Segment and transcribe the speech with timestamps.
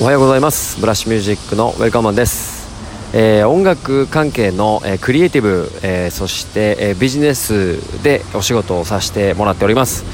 [0.00, 0.80] おはようございます。
[0.80, 2.70] ブラッシュミュージックのウェルカムマンです、
[3.12, 10.06] えー、音楽関係の、えー、クリエイティブ、えー、そして、えビジネスでお仕事をさせてもらっております、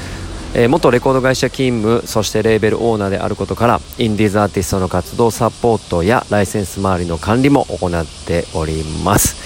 [0.55, 9.37] え元レコード会社勤務そしてレーベルオーナーであることからインディーズアーティストの活動サポートやライセンス周りの管理も行っております。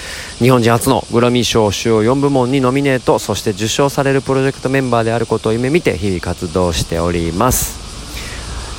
[0.42, 7.81] 日本人初のグラミー賞主要4部門にノミネートそして受賞されるプロジェクトメンバーであることを夢見て日々活動しております。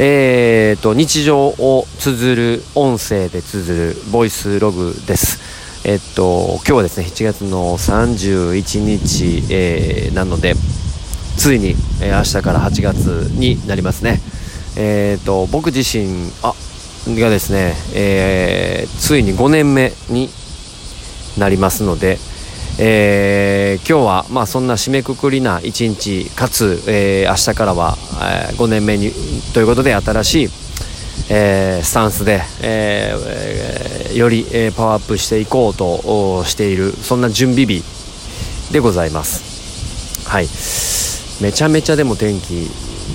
[0.05, 5.39] えーと、日常を綴る音声で綴るボイスログです。
[5.87, 10.55] えっと、今日はですね、7月の31日、えー、なので、
[11.37, 14.19] ついに、えー、明日から8月になりますね。
[14.75, 16.53] えーと、僕自身あ
[17.07, 20.27] がですね、えー、ついに5年目に
[21.37, 22.17] なりますので、
[22.79, 27.95] えー、今日はまあそんな締めくくりな一日かつ、えー、明日からは、
[28.49, 29.11] えー、5年目に
[29.53, 30.49] ということで新しい、
[31.29, 37.83] えー、スタンスで、えー、より、えー、パワーアップしていこうとしているそんな準備日
[38.71, 40.27] でございます。
[40.27, 40.47] はい。
[41.43, 42.63] めちゃめちゃでも天気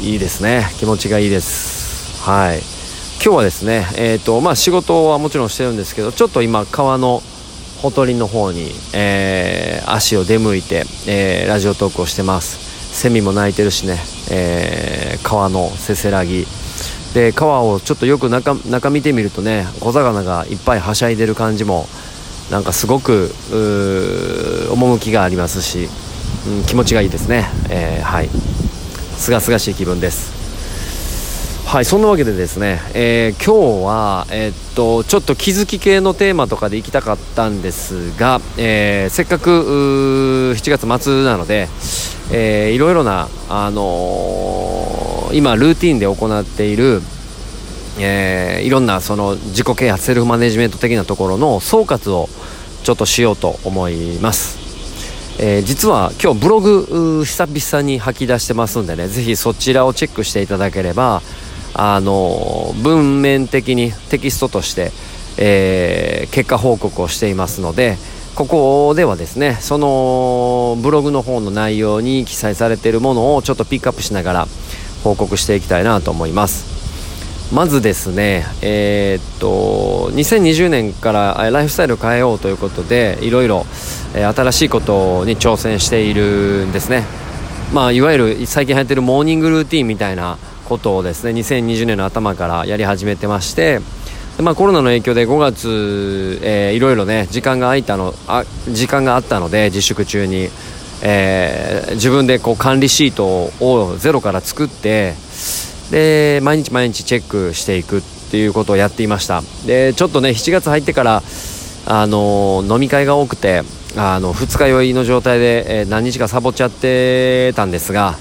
[0.02, 0.69] いいですね。
[0.78, 2.22] 気持ちがいいです。
[2.22, 2.58] はい。
[3.20, 7.20] 今日はですねえっ、ー、とまあ仕事はもちろんしてるんですけどちょっと今川の
[7.80, 12.68] ほとりの方に、えー、足を出向いて、えー、ラジオトークをしてます。
[12.92, 13.98] セミも鳴いてるしね、
[14.30, 16.46] えー、川のせせらぎ。
[17.14, 21.86] で川をちょっとよく中中見てみるとね小魚がいっぱいはしゃいでる感じも
[22.50, 23.30] なんかすごく
[24.70, 25.88] 趣がありますし、
[26.46, 28.28] うん、気持ちがいいですね、えー、はい。
[28.28, 30.38] すがすがしい気分です。
[31.69, 41.69] はいそんなわけでですね、えー、今日は、えー、っとちょっと気づき系のテーマとかでいきたかったんですが、えー、せっかく7月末なので、
[42.33, 47.02] えー、いろいろな、あの今ルーティンで行っている
[48.00, 52.28] えー、いろんなその自己啓発セルフマネジメント的なところの総括を
[52.84, 61.21] ちょっとしようと思います、えー、実は今日ブログ久々に吐き出してますんでねぜひそちらをチェックしていただければ
[61.74, 64.90] あの文面的にテキストとして、
[65.38, 67.96] えー、結果報告をしていますので
[68.34, 74.46] ここではですねそのブログの方の内容に記載されているものをちょっとピックアップしながら
[75.02, 76.78] 報告していきたいなと思います。
[77.52, 83.64] まずですねえー、っと2020年からライフスタイルを変えようということでいろいろ
[84.12, 87.04] 新しいことに挑戦しているんですね。
[87.72, 93.80] まあいわゆる最近流行ってるモーニングルーティンみたいなことをですね2020年の頭からやり始めてまして
[94.36, 100.50] で、まあ、コロナの影響で5月、えー、いろいろね時間が空いたのあ時間があったので自粛中に、
[101.02, 103.26] えー、自分でこう管理シート
[103.60, 105.14] をゼロから作って
[105.90, 108.00] で毎日毎日チェックしていくっ
[108.30, 109.42] ていうことをやっていました。
[109.66, 111.22] でちょっとね7月入ってから
[111.86, 113.62] あの飲み会が多くて
[113.96, 118.18] あの二日酔いの状態で、えー、何日かサボっちゃってたんですが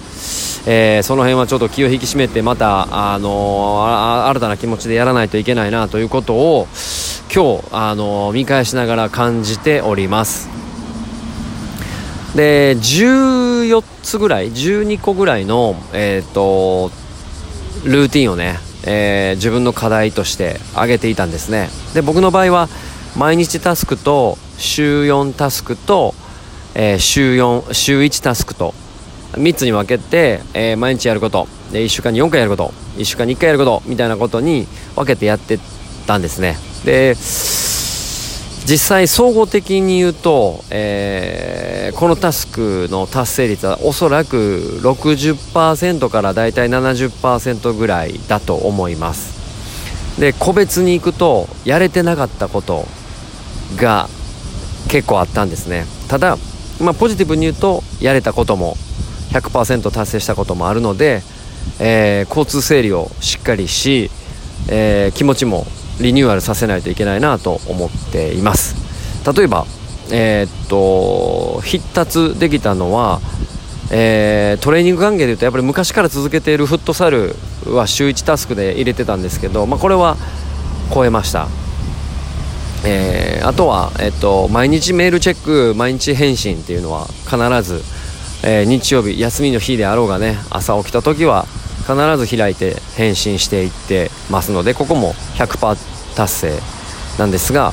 [0.69, 6.67] えー、その辺はちょっと気を引き締めてまた、あのー、新たな気持ちでやらないといけないなということを
[7.33, 10.49] 今日、あのー、見返しながら感じております。
[12.35, 16.91] で14つぐらい12個ぐらいの、えーと、
[17.85, 21.69] ルーティンをね、え自分の課題として挙げていたんですね。
[21.93, 22.67] で僕の場合は
[23.15, 26.13] 毎日タスクと週4タスクと、
[26.75, 28.73] え週4週1タスクと
[29.33, 31.47] 3つに分けて、えー、毎日やること。
[31.71, 32.73] で1週間に4回やること。
[32.97, 33.83] 1週間に1回やること。
[33.85, 35.59] みたいなことに分けてやって
[36.05, 36.57] たんですね。
[36.85, 37.15] で
[38.67, 50.19] 実際総合的に言うと、えー、このタスクの達成率はおそらく60%からだいたい70%ぐらいだと思います。
[50.19, 52.85] で個別に行くとやれてなかったこと
[53.77, 54.09] が
[54.89, 55.85] 結構あったんですね。
[56.09, 56.37] ただ、
[56.81, 58.75] まあ、ポジティブに言うとやれたことも
[59.39, 61.21] 100%達成したこともあるので、
[61.79, 64.09] えー、交通整理をしっかりし、
[64.69, 65.65] えー、気持ちも
[65.99, 68.75] リニューアルさせないといけないなと思っています。
[69.31, 69.65] 例えば
[70.11, 73.19] えー、っと必達できたのは、
[73.91, 77.35] えー、トレーニング関係でいうとやっぱり昔から続けているフットサル
[77.65, 80.15] は週1タスクで入れてたんですけど、まあ、これは
[80.93, 81.47] 超えました。
[82.85, 87.81] えー、あとは、えっと、毎日メールチェック毎日返信っていうのは必ず
[88.43, 91.45] えー、日曜日休みの日であろうがね朝起きた時は
[91.87, 96.59] 必ず開いて返信していってますのでここも100%達成
[97.17, 97.71] なんですが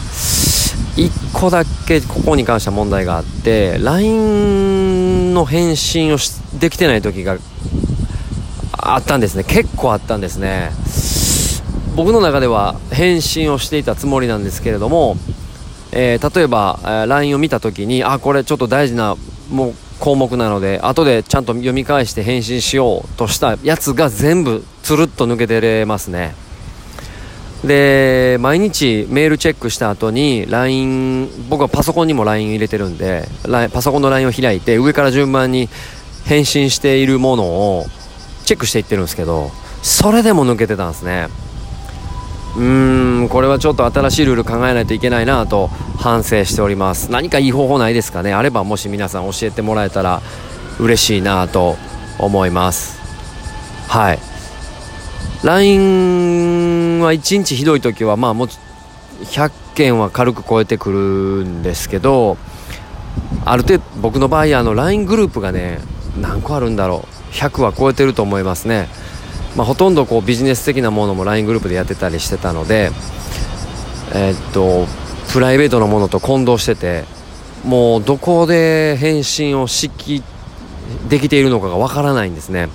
[0.97, 6.19] 1個だけここに関しては問題があって LINE の返信を
[6.59, 7.37] できてない時が
[8.87, 9.45] あったんですね。
[9.45, 10.71] 結構あったんですね。
[11.97, 15.17] 僕の中では返信をしていたつもりなんですけれども、
[15.91, 19.17] えー、例えば、LINE を見た時にあこれちょっと大事な
[19.51, 26.35] もう項目なので後でちゃんと読み返して返信しようとしたやつが全部つるっと抜けてれますね。
[27.65, 33.27] で毎日メールチェックした後に LINE 僕はパソコンにも LINE 入れてるんで
[33.73, 35.71] パソコンの LINE を開いて上から順番に
[36.27, 37.87] 返信しているものを
[38.45, 39.51] チェックしていってるんですけど
[39.83, 41.29] それでも抜けてたんですね。
[42.57, 43.14] うーん。
[43.29, 45.69] これはちょっと新しいルール考えないといけないなと
[45.99, 47.11] 反省しております。
[47.11, 48.33] 何かいい方法ないですかね？
[48.33, 50.23] あればもし皆さん教えてもらえたら
[50.79, 51.77] 嬉しいなと
[52.19, 52.99] 思います。
[53.89, 54.19] はい。
[55.43, 58.49] LINE は1日ひどい時はまあもう
[59.25, 60.99] 100件は軽く超えてくる
[61.45, 62.37] んですけど
[63.45, 65.81] ある程度僕の場合あの LINE グループがね
[66.19, 67.35] 何個あるんだろう。
[67.35, 68.89] 100は超えてると思いますね、
[69.57, 72.91] まあ、ほとんどこうビジネス的なものも LINE グループでやってたりしてたので
[74.13, 74.87] えー、っと
[75.33, 77.05] プライベートのものと混同してて
[77.65, 80.23] もうどこで返信をしき
[81.09, 82.69] できているのかがわからないんですね。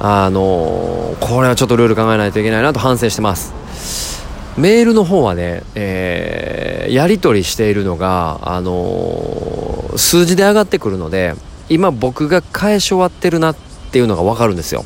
[0.00, 3.52] あのこれはちょっとルール考えないといけないなと反省してます。
[4.56, 11.34] メールの方はね、えー、やり取りしているのが、あの数字で上がってくるので
[11.68, 13.56] 今僕が返し終わってるなっ
[13.92, 14.84] ていうのが分かるんですよ。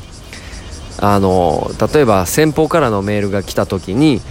[0.99, 4.21] あの例えば先方からのメールが来た時に、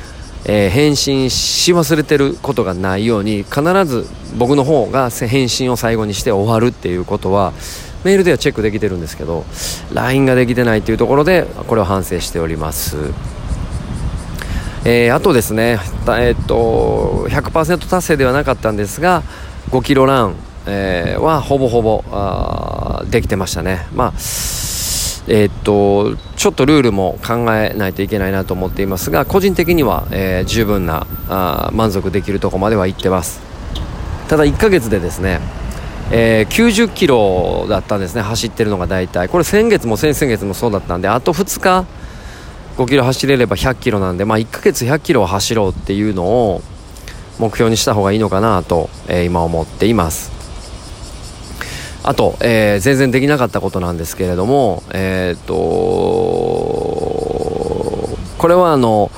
[0.44, 4.06] えー、返信し忘れてることがないように必ず
[4.36, 7.52] 僕の方が返信を最後にして終わるっていうことは
[8.04, 9.44] メールではチェックできてるんですけど
[9.92, 12.96] LINE ができてないというところでこれを反省しております。
[14.84, 19.22] えー、あとですね、えー、っと100%達成ではなかったんですが
[19.70, 20.34] 5キロラン、
[20.66, 23.86] えー、はほぼほぼあできてましたね。
[23.94, 24.12] まあ
[25.28, 33.40] えー、っとちょっとルールも考えないといけないなと思っていますが個人的には、えー、十分なあ満足できるとこまでは行ってます。
[34.26, 35.38] ただ1ヶ月でですね
[36.10, 39.28] えー、90キロだったんですね走ってるのが大体。
[39.28, 41.86] これ先月も先々月もそうだったんであと2日
[42.76, 46.60] 5キロ走れれば100キロなんで、まあ、1ヶ月100キロを走ろうっていうのを
[47.38, 50.41] 目標にした方がいいのかなと、えー、今思っています。
[52.04, 55.54] あと、えー、全然できなかったことなんですけれどもえっ、と
[58.38, 59.10] これはあの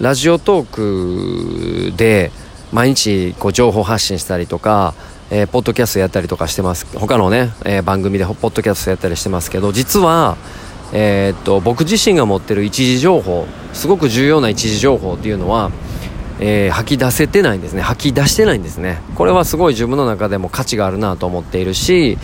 [0.00, 2.30] ラジオトークで
[2.72, 4.94] 毎日こう情報発信したりとか
[5.28, 6.86] えー、ポッドキャストやったりとかしてます。
[6.96, 10.36] 他のね、えー、番組でポッドキャストやったりしてますけど実は、
[10.92, 15.72] えー、っと僕自身が持ってる一時情報すごく重要な一時情報っていうのは、
[16.38, 17.82] えー、吐き出せてないんですね。
[17.82, 19.00] 吐き出してないんですね。
[19.14, 22.18] これはすごい自分の中でも価値があるなと思っているし、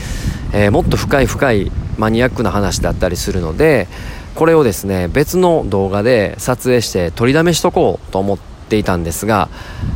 [0.52, 3.88] えもっと深い深いマニアックな話だったりするので
[4.34, 8.38] これをですね別の動画で撮影して取りだめしとこうと思っ
[8.68, 9.48] ていたんですが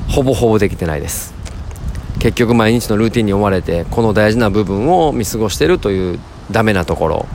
[0.09, 1.35] ほぼほぼできてないです。
[2.19, 6.19] 結局毎日のルーティンに追われてこの大事な部分を見過ごしてるという
[6.51, 7.27] ダメなところ。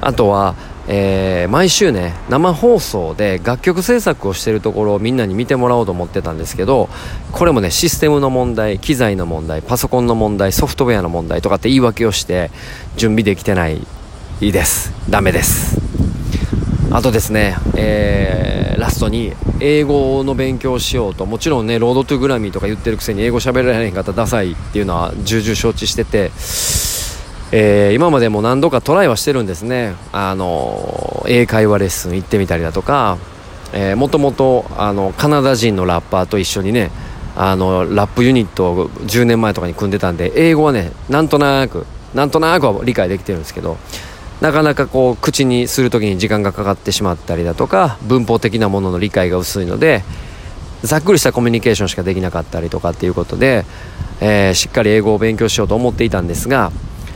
[0.00, 0.54] あとは、
[0.88, 6.88] えー、毎週ね生放送で楽曲制作をしてるところをみんなに見てもらおうと思ってたんですけど
[7.32, 12.50] これもねシステムの問題機材の問題パソコンの問題ソフトウェアの問題とかって言い訳をして
[12.96, 13.84] 準備できてない
[14.40, 14.92] です。
[15.10, 15.80] ダメです。
[16.92, 26.30] あとですね、えー、ラストに英語の勉強をしようともちろんねロードトゥグラミーとか言ってるくせに英語喋られへん方ダサいっていうのは重々承知してて、
[27.58, 29.94] えー、今までも何度かトライはしてるんですね。
[30.12, 33.16] あの英会話レッスン行ってみたりだとか、
[33.72, 36.90] えー、もともとあのカナダ人のラッパーと一緒にね
[37.34, 43.78] あのラップユニットを10年前とかに組んでたんで英語はねなんとなくなんとなくは理解できてるんですけど
[44.42, 50.04] なかなかこう口にする時に時間がかかってしまったりだとか文法的なものの理解が薄いので
[50.82, 53.64] ざっくりしたコミュニケーションしかできなかったりとかっていうことで、
[54.20, 56.70] えー、しっかり英語を勉強しようと思っていたんですが、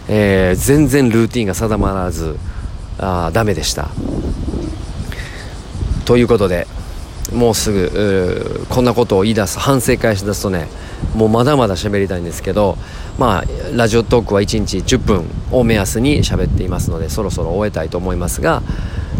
[0.09, 2.37] えー、全然ルーティンが定まらず
[2.99, 3.88] あダメでした。
[6.04, 6.66] ということで
[7.33, 10.66] もうすぐこんなことを言い出す反省会し出すとね
[11.14, 12.76] もうまだまだ喋りたいんですけど
[13.19, 13.45] まあ
[13.76, 18.62] ラジオトークは1日10分を目安に喋っていますのでそろそろ終えたいと思いますが、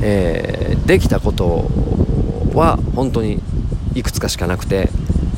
[0.03, 1.71] えー、できたこと
[2.55, 3.41] は本当に
[3.95, 4.89] いくつかしかなくて、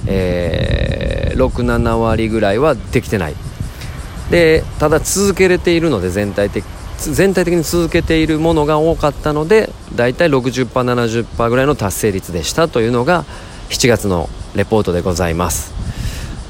[0.06, 3.34] えー、67割ぐらいはできてない
[4.30, 6.64] でただ続けれているので全体的
[6.98, 13.24] 全体的に続けているものが多かったのでだいたい 60%70% ぐらいの達成率でしたというのが
[13.70, 15.72] 7月のレポートでございます。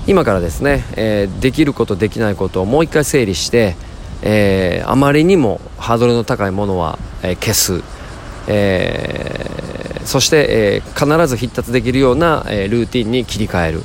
[0.07, 3.77] 今からですね、えー、できることできないことをもう一回整理して、
[4.23, 7.85] えー、あまりにもハードルの高いものは、えー、消す、
[8.49, 13.83] えー、そして、えー、必ず必達できるような、えー、ルーティンに切り替える。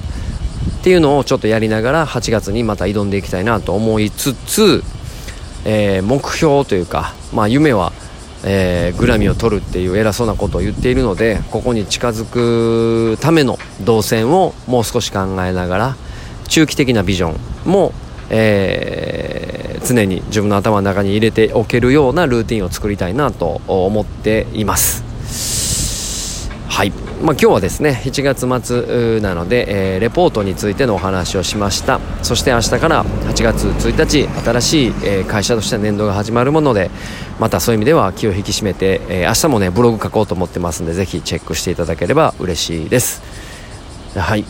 [0.88, 4.82] っていうのをちょっとやりながら8月にまた挑んでいきたいなと思いつつ、
[5.65, 7.91] え目標というか、まあ、夢は
[8.46, 15.96] えー、グラミーを取るっていう偉そうなことを言っているのでここに近づくための動線をもう少し考えながら
[16.48, 17.94] 中期的なビジョンも、
[18.29, 25.03] えー、常に自分の頭の中に入れておけるようなルーティンを作りたいなと思っています。
[26.70, 27.07] はい。
[27.22, 32.00] まあ、今日はですね7月末なので、えー、レポートについてのお話をしました。
[32.22, 36.92] そして明日から8月1日新しい、えー、会社として年度が始まるもので
[37.40, 43.22] またそういう意味では気を引き締めて、えー、明日もねブログ書こうと思ってますんでぜひチェックしていただければ嬉しいです。
[44.16, 44.46] はい。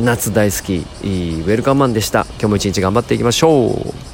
[0.00, 2.24] 夏大好きウェルカムマンでした。
[2.38, 4.07] 今日も一日頑張っていきましょう。